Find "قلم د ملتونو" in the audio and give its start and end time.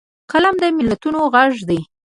0.31-1.19